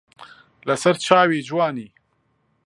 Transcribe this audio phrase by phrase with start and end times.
[0.67, 1.89] لە سەر چاوی جوانی